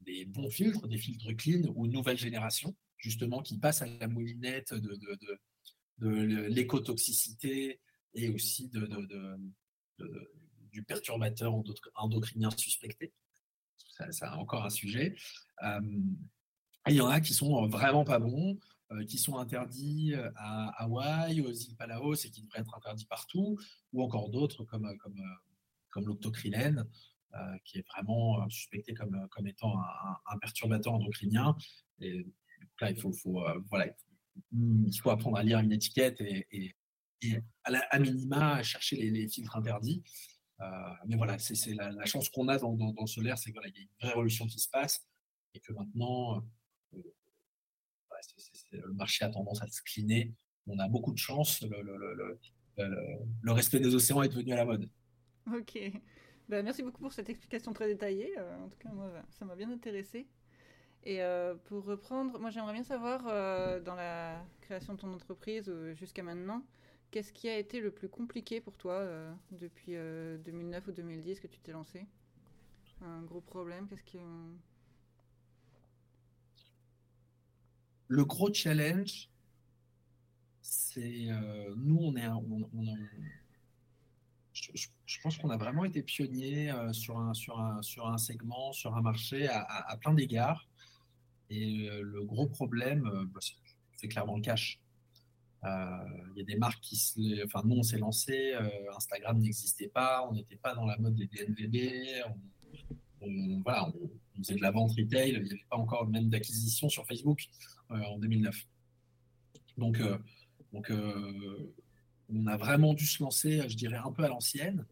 [0.00, 4.74] des, bons filtres, des filtres clean ou nouvelle génération, justement, qui passent à la moulinette
[4.74, 4.98] de,
[6.00, 7.80] l'écotoxicité
[8.14, 8.70] et aussi
[10.72, 11.54] du perturbateur
[11.94, 13.12] endocrinien suspecté.
[14.10, 15.14] C'est encore un sujet.
[15.62, 18.58] Il y en a qui sont vraiment pas bons.
[18.92, 23.06] Euh, qui sont interdits euh, à Hawaï, aux îles Palaos et qui devraient être interdits
[23.06, 23.56] partout,
[23.92, 25.22] ou encore d'autres comme, euh, comme,
[25.90, 26.84] comme l'octocrylène,
[27.64, 31.56] qui est vraiment suspecté comme, comme étant un, perturbateur endocrinien.
[32.00, 33.12] Là, il faut
[33.68, 34.09] voilà, il faut
[35.06, 36.76] apprendre à lire une étiquette et,
[37.64, 40.02] à, minima chercher les, filtres interdits.
[41.06, 43.64] mais voilà, c'est la, chance qu'on a dans, dans, dans ce l'air, c'est qu'il y
[43.64, 45.06] a une vraie révolution qui se passe
[45.54, 46.42] et que maintenant,
[48.72, 50.32] le marché a tendance à se cliner.
[50.66, 51.62] On a beaucoup de chance.
[51.62, 54.88] Le, respect des océans est devenu à la mode.
[55.52, 55.78] Ok.
[56.48, 58.36] Ben, merci beaucoup pour cette explication très détaillée.
[58.38, 60.26] Euh, en tout cas, moi, ça m'a bien intéressé.
[61.04, 65.72] Et euh, pour reprendre, moi, j'aimerais bien savoir, euh, dans la création de ton entreprise
[65.94, 66.62] jusqu'à maintenant,
[67.10, 69.06] qu'est-ce qui a été le plus compliqué pour toi
[69.50, 69.92] depuis
[70.44, 72.06] 2009 ou 2010 que tu t'es lancé?
[73.02, 74.18] Un gros problème Qu'est-ce qui
[78.08, 79.28] Le gros challenge,
[80.60, 82.26] c'est euh, nous, on est,
[84.52, 88.72] je, pense qu'on a vraiment été pionnier euh, sur, un, sur, un, sur un segment,
[88.72, 90.68] sur un marché à, plein d'égards.
[91.50, 93.02] Et euh, le gros problème,
[93.34, 93.40] bah,
[93.96, 94.80] c'est clairement le cash.
[95.62, 97.44] Il y a des marques qui se.
[97.44, 98.54] Enfin, nous, on s'est lancé,
[98.96, 102.24] Instagram n'existait pas, on n'était pas dans la mode des DNVB,
[103.20, 104.10] on, voilà, on,
[104.42, 107.46] faisait de la vente retail, il n'y avait pas encore même d'acquisition sur Facebook.
[107.92, 108.56] Euh, en 2009.
[109.76, 110.16] Donc, euh,
[110.72, 111.74] donc euh,
[112.28, 114.86] on a vraiment dû se lancer, je dirais, un peu à l'ancienne.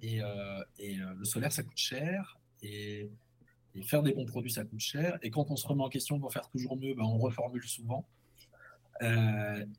[0.00, 0.18] Et,
[0.80, 2.40] et le solaire, ça coûte cher.
[2.60, 3.08] Et,
[3.82, 5.18] faire des bons produits, ça coûte cher.
[5.22, 8.06] Et quand on se remet en question pour faire toujours mieux, ben, on reformule souvent.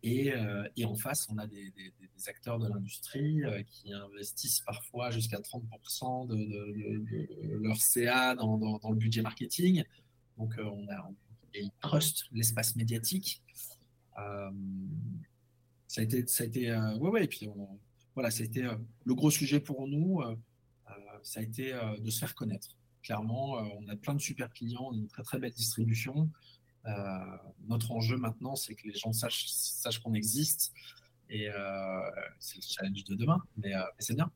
[0.01, 0.33] et,
[0.75, 1.73] et, en face, on a des,
[2.27, 9.83] acteurs de l'industrie qui investissent parfois jusqu'à 30% de, leur CA dans, le budget marketing.
[10.37, 11.09] Donc, on a,
[11.53, 13.41] et ils trustent l'espace médiatique.
[14.19, 14.51] Euh,
[15.87, 17.49] ça a été, ça a été euh, ouais, ouais, et puis
[18.15, 18.75] voilà, ça a été euh,
[19.05, 20.21] le gros sujet pour nous.
[21.23, 22.75] ça a été de se faire connaître.
[23.03, 26.29] Clairement, on a plein de super clients, on a une très très belle distribution.
[27.67, 30.73] notre enjeu maintenant, c'est que les gens sachent, sachent qu'on existe.
[31.29, 31.49] Et
[32.39, 34.31] c'est le challenge de demain, mais, c'est bien.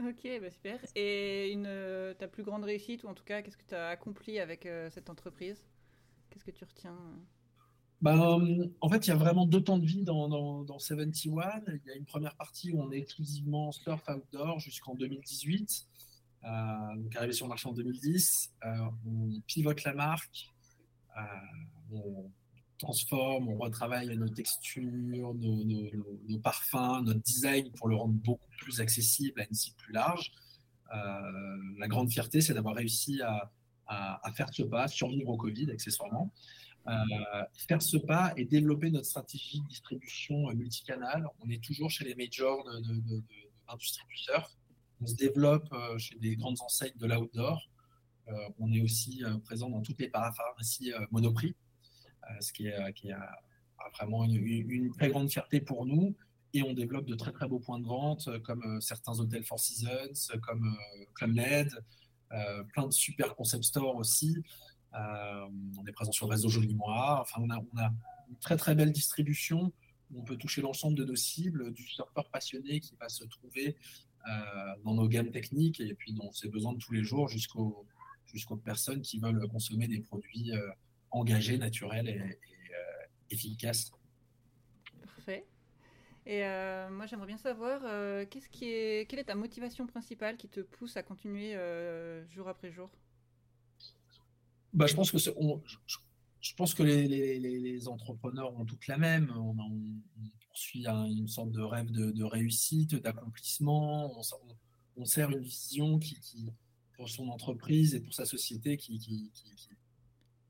[0.00, 0.78] Ok, bah super.
[0.94, 4.38] Et une, ta plus grande réussite, ou en tout cas, qu'est-ce que tu as accompli
[4.38, 5.64] avec cette entreprise?
[6.30, 6.96] Qu'est-ce que tu retiens?
[8.00, 11.44] Ben, en fait, il y a vraiment deux temps de vie dans, dans, 71.
[11.66, 15.86] Il y a une première partie où on est exclusivement surf outdoor jusqu'en 2018.
[16.44, 18.68] Euh, donc, arrivé sur le marché en 2010, euh,
[19.06, 20.48] on pivote la marque,
[21.16, 21.22] euh,
[21.92, 22.30] on
[22.78, 29.40] transforme, on retravaille nos textures, nos, parfums, notre design pour le rendre beaucoup plus accessible
[29.40, 30.30] à une cible plus large.
[30.90, 33.50] la grande fierté, c'est d'avoir réussi à,
[34.34, 36.32] faire ce pas, survivre au Covid accessoirement,
[37.66, 41.26] faire ce pas et développer notre stratégie de distribution multicanale.
[41.40, 43.22] On est toujours chez les majors de,
[43.66, 44.56] l'industrie du surf.
[45.00, 47.68] On se développe euh, chez des grandes enseignes de l'outdoor.
[48.28, 51.54] Euh, on est aussi présent dans toutes les parapharmacies Monoprix,
[52.40, 52.76] ce qui est,
[53.96, 56.14] vraiment une, très grande fierté pour nous.
[56.52, 60.38] Et on développe de très très beaux points de vente comme certains hôtels Four Seasons,
[60.42, 60.76] comme
[61.14, 61.70] Club Med,
[62.32, 64.36] euh, plein de super concept stores aussi.
[64.94, 65.46] Euh,
[65.78, 67.20] on est présent sur le réseau Joli Moi.
[67.20, 67.90] Enfin, on a, on a
[68.28, 69.72] une très très belle distribution
[70.16, 73.76] on peut toucher l'ensemble de nos cibles, du surfeur passionné qui va se trouver
[74.84, 77.86] dans nos gammes techniques et puis dans ses besoins de tous les jours jusqu'aux
[78.26, 80.52] jusqu'aux personnes qui veulent consommer des produits
[81.10, 82.38] engagés, naturels et,
[83.30, 83.90] efficaces.
[85.02, 85.46] Parfait.
[86.26, 86.40] Et
[86.90, 87.80] moi, j'aimerais bien savoir,
[88.28, 91.56] qu'est-ce qui est, quelle est ta motivation principale qui te pousse à continuer
[92.28, 92.90] jour après jour?
[94.72, 99.32] Bah, je pense que je, pense que les, entrepreneurs ont toutes la même.
[99.36, 99.56] On,
[100.58, 104.12] poursuit une sorte de rêve de, réussite, d'accomplissement.
[104.96, 106.18] On, sert une vision qui,
[106.94, 108.98] pour son entreprise et pour sa société qui,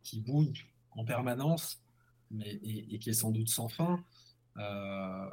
[0.03, 1.83] qui, bouge en permanence,
[2.31, 4.03] mais, et, qui est sans doute sans fin.
[4.57, 5.31] Euh,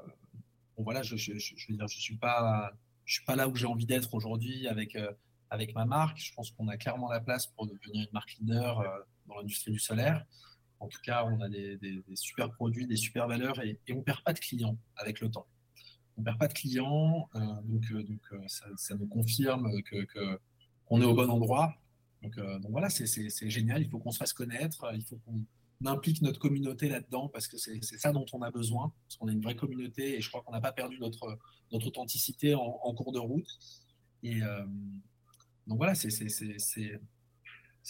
[0.75, 2.73] bon, voilà, je, je, je, je suis pas,
[3.05, 4.95] suis pas là où j'ai envie d'être aujourd'hui avec.
[4.95, 5.11] Euh,
[5.51, 6.17] avec ma marque.
[6.17, 8.87] Je pense qu'on a clairement la place pour devenir une marque leader euh,
[9.27, 10.25] dans l'industrie du solaire.
[10.85, 14.21] En tout cas, on a des, super produits, des super valeurs et, on ne perd
[14.21, 15.47] pas de clients avec le temps.
[16.15, 21.01] On ne perd pas de clients, euh, donc, euh, donc ça, nous confirme qu'on que,
[21.01, 21.73] est au bon endroit.
[22.21, 22.37] Donc,
[22.69, 23.81] voilà, c'est génial.
[23.81, 25.43] Il faut qu'on se fasse connaître, il faut qu'on
[25.85, 28.93] implique notre communauté là-dedans parce que c'est ça dont on a besoin.
[29.07, 31.39] Parce qu'on est une vraie communauté et je crois qu'on n'a pas perdu notre,
[31.71, 33.47] authenticité en, en cours de route.
[34.21, 34.39] Et,
[35.67, 36.09] donc voilà, c'est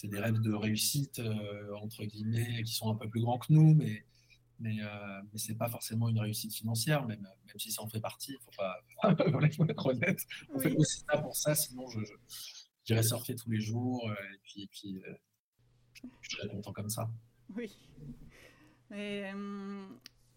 [0.03, 3.73] des rêves de réussite, euh, entre guillemets, qui sont un peu plus grands que nous,
[3.73, 4.05] mais,
[4.59, 7.87] mais, euh, mais ce n'est pas forcément une réussite financière, même, même si ça en
[7.87, 8.81] fait partie, il faut, pas,
[9.55, 10.19] faut être honnête.
[10.53, 11.99] On fait aussi ça pour ça, sinon je,
[12.83, 15.03] j'irais surfer tous les jours, euh, et puis, et puis
[16.21, 17.09] je serais content comme ça.
[17.55, 17.77] Oui.
[18.93, 19.31] Et,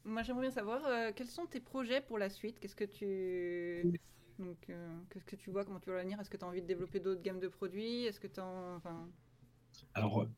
[0.05, 2.59] moi, j'aimerais bien savoir, quels sont tes projets pour la suite?
[2.59, 4.01] Qu'est-ce que tu
[4.39, 5.65] donc, euh, qu'est-ce que tu vois?
[5.65, 6.21] Comment tu vois l'avenir?
[6.21, 8.05] Est-ce que tu as envie de développer d'autres gammes de produits?
[8.05, 9.09] Est-ce que tu enfin...
[9.95, 10.31] Alors, euh,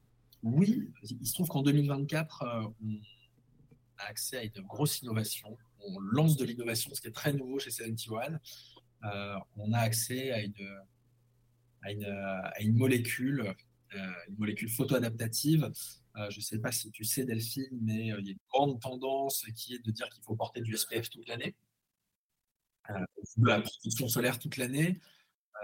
[0.42, 3.00] oui, il se trouve qu'en 2024, euh, on
[3.98, 5.56] a accès à une grosse innovation.
[5.80, 8.38] On lance de l'innovation, ce qui est très nouveau chez 71.
[9.56, 10.54] on a accès à une,
[12.60, 13.54] une molécule,
[13.92, 15.70] une molécule photoadaptative.
[16.16, 19.44] je ne sais pas si tu sais, Delphine, mais il y a une grande tendance
[19.56, 21.54] qui est de dire qu'il faut porter du SPF toute l'année
[23.36, 25.00] de la protection solaire toute l'année.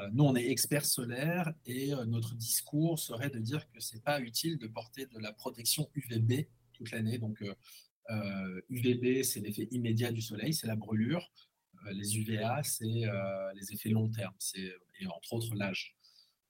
[0.01, 4.03] Euh, nous, on est experts solaires et euh, notre discours serait de dire que c'est
[4.03, 7.19] pas utile de porter de la protection UVB toute l'année.
[7.19, 7.43] Donc,
[8.69, 11.31] UVB, euh, c'est l'effet immédiat du soleil, c'est la brûlure.
[11.93, 13.05] les UVA, c'est
[13.55, 14.35] les effets long terme,
[15.01, 15.97] et entre autres l'âge.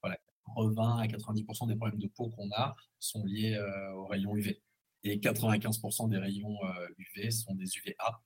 [0.02, 0.18] Voilà,
[0.56, 3.58] 20 à 90% des problèmes de peau qu'on a sont liés
[3.94, 4.62] aux rayons UV.
[5.04, 6.58] Et 95% des rayons
[6.98, 8.22] UV sont des UVA.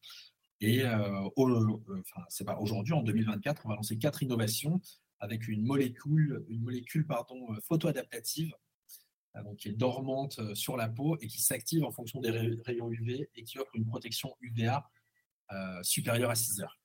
[0.60, 0.84] Et
[2.28, 4.80] c'est aujourd'hui, en 2024, on va lancer quatre innovations
[5.20, 8.52] avec une molécule, une molécule pardon, euh, photoadaptative
[9.44, 13.30] donc qui est dormante sur la peau et qui s'active en fonction des rayons UV
[13.36, 14.90] et qui offre une protection UVA
[15.82, 16.80] supérieure à 6 heures.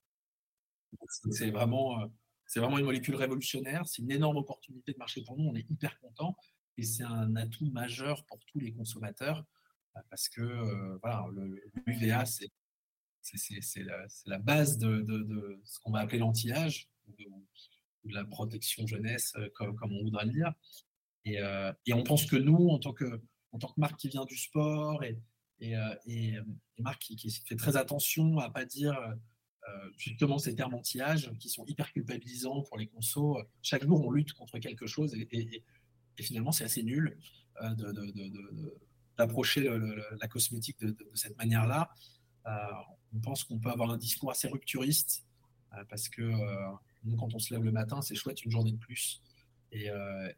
[1.32, 2.08] C'est vraiment,
[2.54, 5.98] vraiment une molécule révolutionnaire, c'est une énorme opportunité de marché pour nous, on est hyper
[5.98, 6.36] content
[6.78, 9.44] et c'est un atout majeur pour tous les consommateurs
[10.08, 11.26] parce que voilà,
[11.84, 12.52] l'UVA, c'est
[13.34, 13.82] c'est
[14.26, 16.88] la, base de, ce qu'on va appeler l'anti-âge,
[18.06, 20.52] de la protection jeunesse, euh, comme, on voudrait le dire.
[21.26, 23.20] Euh, et, on pense que nous, en tant que,
[23.52, 25.18] en tant que marque qui vient du sport et,
[25.60, 26.42] et, euh,
[26.78, 28.96] marque qui, fait très attention à pas dire
[29.96, 33.38] justement ces termes anti-âge qui sont hyper culpabilisants pour les consos.
[33.62, 35.64] Chaque jour, on lutte contre quelque chose et,
[36.20, 37.18] finalement, c'est assez nul
[39.18, 39.68] d'approcher
[40.20, 41.90] la cosmétique de, cette manière-là.
[43.12, 45.26] on pense qu'on peut avoir un discours assez rupturiste
[45.88, 46.22] parce que
[47.04, 49.22] nous, quand on se lève le matin, c'est chouette une journée de plus.
[49.72, 49.88] Et,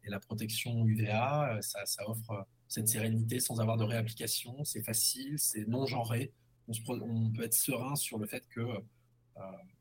[0.05, 4.65] la protection UVA, ça, offre cette sérénité sans avoir de réapplication.
[4.65, 6.33] C'est facile, c'est non genré.
[6.89, 8.61] On, peut être serein sur le fait que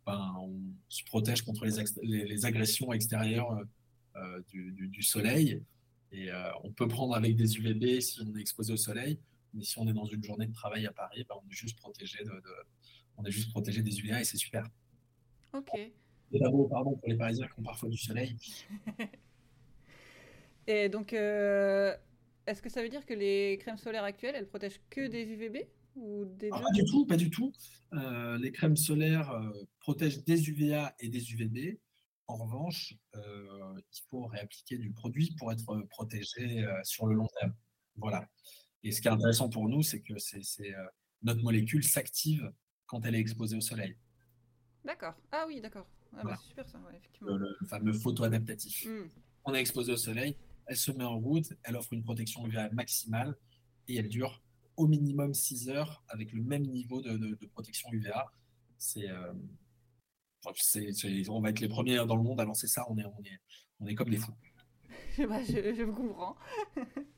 [0.05, 0.53] ben, on
[0.89, 1.65] se protège contre
[2.03, 3.61] les, agressions extérieures
[4.51, 5.63] du, soleil.
[6.11, 6.29] Et
[6.63, 9.19] on peut prendre avec des UVB si on est exposé au soleil.
[9.53, 11.77] Mais si on est dans une journée de travail à Paris, ben, on est juste
[11.77, 12.19] protégé
[13.17, 14.69] on est juste protégé des UVA et c'est super.
[15.53, 15.71] Ok.
[16.31, 18.35] Et d'abord, pardon pour les Parisiens qui ont parfois du soleil.
[20.67, 21.95] et donc, euh,
[22.45, 25.67] est-ce que ça veut dire que les crèmes solaires actuelles, elles protègent que des UVB
[25.95, 27.53] ou des ah, Pas du tout, pas du tout.
[27.93, 31.77] Euh, les crèmes solaires euh, protègent des UVA et des UVB.
[32.27, 37.53] En revanche, il faut réappliquer du produit pour être protégé sur le long terme.
[37.95, 38.27] Voilà.
[38.83, 40.73] Et ce qui est intéressant pour nous, c'est que c'est,
[41.23, 42.51] notre molécule s'active
[42.85, 43.95] quand elle est exposée au soleil.
[44.83, 45.13] D'accord.
[45.31, 45.87] Ah oui, d'accord.
[46.15, 47.35] Ah bah, c'est super ça, effectivement.
[47.35, 48.85] Le, fameux photo-adaptatif.
[48.85, 49.07] Hmm.
[49.45, 52.69] On est exposé au soleil, elle se met en route, elle offre une protection UVA
[52.71, 53.35] maximale
[53.87, 54.41] et elle dure
[54.75, 58.31] au minimum 6 heures avec le même niveau de, protection UVA.
[58.77, 59.33] C'est euh,
[61.29, 62.85] on va être les premiers dans le monde à lancer ça.
[62.89, 63.39] On est, on est,
[63.79, 64.33] on est comme des fous.
[65.17, 66.35] Bah, je, je, comprends.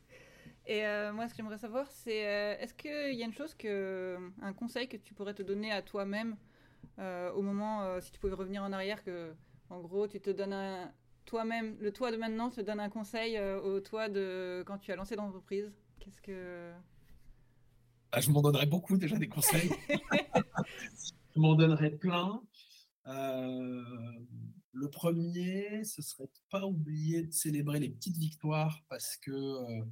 [0.66, 3.56] Et euh, moi, ce que j'aimerais savoir, c'est euh, est-ce qu'il y a une chose
[3.56, 6.38] que, un conseil que tu pourrais te donner à toi-même
[6.98, 9.34] euh, au moment, si tu pouvais revenir en arrière, que
[9.70, 10.92] en gros, tu te donnes un,
[11.26, 14.96] toi-même, le toi de maintenant te donne un conseil au toi de quand tu as
[14.96, 15.72] lancé l'entreprise.
[16.00, 16.72] Qu'est-ce que
[18.12, 19.70] ah, je m'en donnerais beaucoup déjà des conseils.
[21.36, 22.42] je m'en donnerais plein.
[23.06, 29.84] le premier, ce serait de pas oublier de célébrer les petites victoires parce que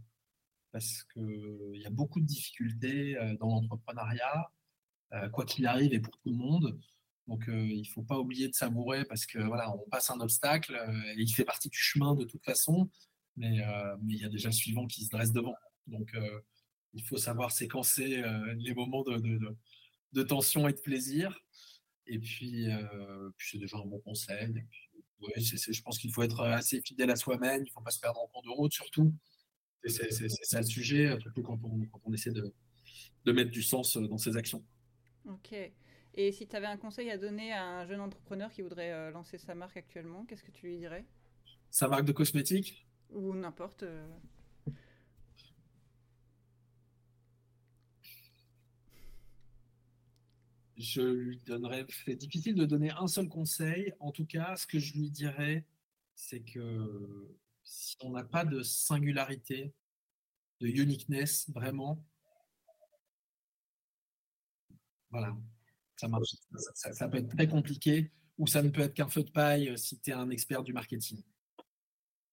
[0.72, 4.57] parce qu'il y a beaucoup de difficultés euh, dans l'entrepreneuriat, euh,
[5.32, 6.80] quoi qu'il arrive et pour tout le monde.
[7.28, 10.20] Donc euh, il ne faut pas oublier de savourer parce que voilà, on passe un
[10.20, 10.80] obstacle
[11.16, 12.90] et il fait partie du chemin de toute façon,
[13.36, 13.58] mais
[14.08, 15.56] il y a déjà le suivant qui se dresse devant.
[15.88, 16.16] Donc
[16.94, 18.24] il faut savoir séquencer
[18.58, 21.38] les moments de, tension et de plaisir.
[22.06, 22.68] Et puis,
[23.38, 24.54] c'est déjà un bon conseil.
[25.36, 28.22] je pense qu'il faut être assez fidèle à soi-même, il ne faut pas se perdre
[28.22, 29.14] en cours de route surtout.
[29.86, 31.60] C'est ça le sujet, surtout quand
[32.04, 32.54] on, essaie de,
[33.32, 34.64] mettre du sens euh, dans ses actions.
[35.28, 35.54] Ok.
[36.14, 39.12] Et si tu avais un conseil à donner à un jeune entrepreneur qui voudrait euh,
[39.12, 41.06] lancer sa marque actuellement, qu'est-ce que tu lui dirais?
[41.70, 42.88] Sa marque de cosmétiques?
[43.12, 43.84] Ou n'importe.
[43.84, 44.08] Euh.
[50.78, 51.86] Je lui donnerais.
[52.06, 53.94] C'est difficile de donner un seul conseil.
[54.00, 55.66] En tout cas, ce que je lui dirais,
[56.16, 59.74] c'est que si on n'a pas de singularité,
[60.62, 62.04] de uniqueness, vraiment,
[65.10, 65.36] voilà,
[65.96, 66.36] ça marche.
[66.76, 69.78] Ça, peut être très compliqué ou ça ne peut être qu'un feu de paille euh,
[69.78, 71.24] si tu es un expert du marketing.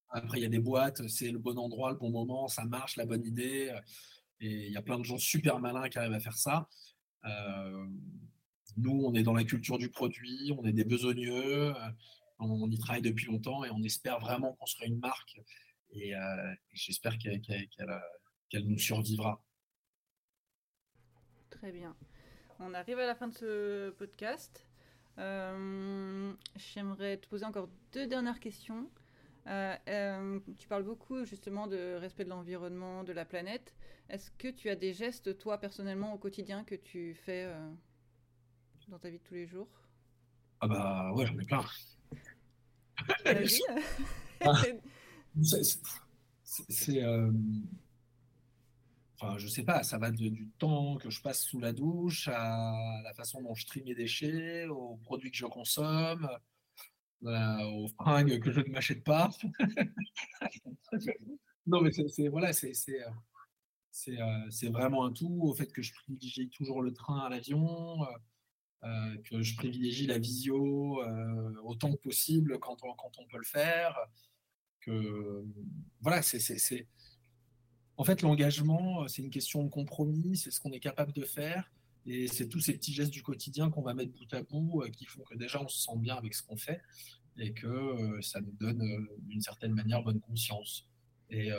[0.09, 2.95] Après, il y a des boîtes, c'est le bon endroit, le bon moment, ça marche,
[2.95, 3.69] la bonne idée.
[3.69, 3.81] Euh,
[4.39, 6.67] et il y a plein de gens super malins qui arrivent à faire ça.
[7.25, 7.87] Euh,
[8.77, 11.73] nous, on est dans la culture du produit, on est des besogneux,
[12.39, 15.39] on y travaille depuis longtemps et on espère vraiment construire une marque.
[15.91, 19.41] Et, euh, j'espère qu'elle nous survivra.
[21.49, 21.95] Très bien.
[22.59, 24.65] On arrive à la fin de ce podcast.
[25.17, 28.89] Euh, j'aimerais te poser encore deux dernières questions.
[29.47, 33.75] Euh, tu parles beaucoup justement de respect de l'environnement, de la planète.
[34.09, 37.47] Est-ce que tu as des gestes, toi, personnellement, au quotidien, que tu fais
[38.87, 39.67] dans ta vie de tous les jours?
[40.61, 41.65] Ah bah ouais, j'en ai plein.
[46.69, 47.03] c'est.
[49.23, 52.27] Euh, enfin, je sais pas, ça va du temps que je passe sous la douche
[52.27, 56.29] à la façon dont je trie mes déchets, aux produits que je consomme,
[57.23, 59.29] euh, aux fringues que je ne m'achète pas.
[61.67, 62.73] non, mais c'est voilà, c'est
[64.09, 65.39] euh, c'est vraiment un tout.
[65.43, 68.05] Au fait que je privilégie toujours le train à l'avion.
[68.85, 73.37] Euh, que je privilégie la visio euh, autant que possible quand on, quand on peut
[73.37, 73.97] le faire.
[74.81, 75.43] Que,
[76.01, 76.87] voilà, c'est.
[77.97, 81.71] En fait, l'engagement, c'est une question de compromis, c'est ce qu'on est capable de faire.
[82.05, 84.89] Et c'est tous ces petits gestes du quotidien qu'on va mettre bout à bout euh,
[84.89, 86.81] qui font que déjà on se sent bien avec ce qu'on fait
[87.37, 90.87] et que ça nous donne d'une certaine manière bonne conscience.
[91.29, 91.49] Et,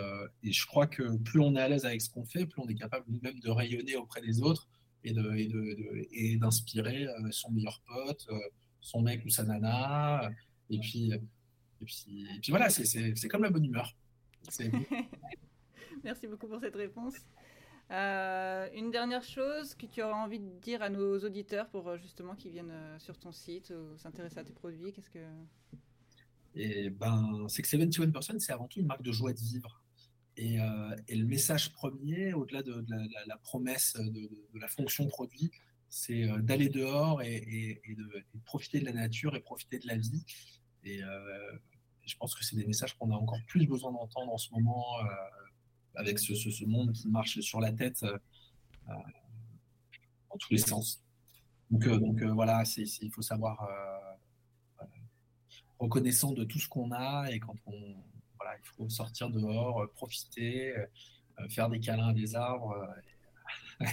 [0.43, 2.75] je crois que plus on est à l'aise avec ce qu'on fait, plus on est
[2.75, 4.69] capable même de rayonner auprès des autres
[5.05, 8.39] et d'inspirer euh, son meilleur pote, euh,
[8.81, 10.31] son mec ou sa nana.
[10.71, 13.95] Et puis, et puis, et puis voilà, c'est comme la bonne humeur.
[16.07, 17.15] Merci beaucoup pour cette réponse.
[17.91, 22.35] Euh, une dernière chose que tu aurais envie de dire à nos auditeurs pour justement
[22.35, 25.27] qu'ils viennent sur ton site ou s'intéresser à tes produits, qu'est-ce que
[26.55, 29.83] Et ben, c'est que 71% c'est avant tout une marque de joie de vivre.
[30.39, 32.85] Euh, et, le message premier, au-delà de,
[33.27, 35.51] la, promesse de, la fonction produit,
[35.89, 40.25] c'est euh, d'aller dehors et, de, profiter de la nature et profiter de la vie.
[40.85, 41.53] Et euh,
[42.05, 44.99] je pense que c'est des messages qu'on a encore plus besoin d'entendre en ce moment
[45.97, 48.05] avec ce, monde qui marche sur la tête
[48.89, 51.03] en tous les sens.
[51.71, 53.69] Donc, donc voilà, il faut savoir
[55.79, 57.97] reconnaissant de tout ce qu'on a et quand on
[58.63, 60.87] il faut sortir dehors, euh, profiter, euh,
[61.41, 62.77] euh, faire des câlins à des arbres.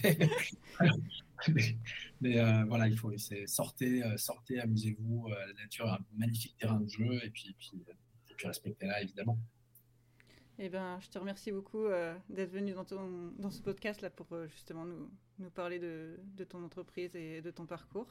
[2.21, 3.11] mais, voilà, il faut
[3.47, 5.27] sortez, sortez, amusez-vous.
[5.27, 7.83] la nature est un magnifique terrain de jeu et puis, puis,
[8.37, 9.37] puis respectez-la évidemment.
[10.65, 11.87] Eh ben, je te remercie beaucoup
[12.29, 15.09] d'être venu dans, ton, dans ce podcast là pour justement nous,
[15.39, 18.07] nous parler de, de, ton entreprise et de ton parcours.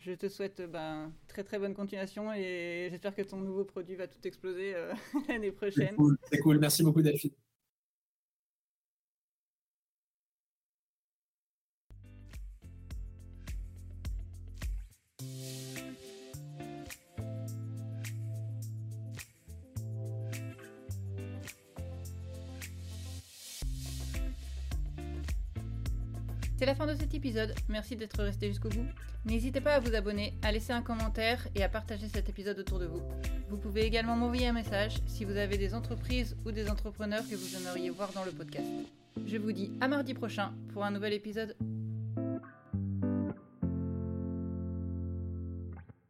[0.00, 4.08] Je te souhaite ben, très très bonne continuation et j'espère que ton nouveau produit va
[4.08, 4.92] tout exploser euh,
[5.28, 5.90] l'année prochaine.
[5.90, 6.42] C'est cool.
[6.42, 6.58] cool.
[6.58, 7.30] Merci beaucoup Delphine.
[27.68, 28.86] Merci d'être resté jusqu'au bout.
[29.24, 32.78] N'hésitez pas à vous abonner, à laisser un commentaire et à partager cet épisode autour
[32.78, 33.02] de vous.
[33.48, 37.36] Vous pouvez également m'envoyer un message si vous avez des entreprises ou des entrepreneurs que
[37.36, 38.68] vous aimeriez voir dans le podcast.
[39.26, 41.56] Je vous dis à mardi prochain pour un nouvel épisode.